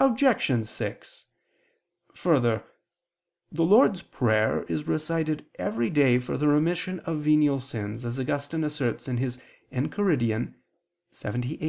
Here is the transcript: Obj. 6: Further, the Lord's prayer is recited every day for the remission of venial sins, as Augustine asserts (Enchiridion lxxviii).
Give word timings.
Obj. 0.00 0.66
6: 0.66 1.26
Further, 2.16 2.64
the 3.52 3.62
Lord's 3.62 4.02
prayer 4.02 4.64
is 4.64 4.88
recited 4.88 5.46
every 5.56 5.88
day 5.88 6.18
for 6.18 6.36
the 6.36 6.48
remission 6.48 6.98
of 7.06 7.20
venial 7.20 7.60
sins, 7.60 8.04
as 8.04 8.18
Augustine 8.18 8.64
asserts 8.64 9.06
(Enchiridion 9.06 10.54
lxxviii). 11.12 11.60